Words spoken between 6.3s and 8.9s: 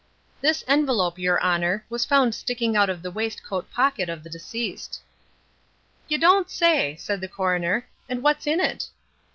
say," said the coroner. "And what's in it?"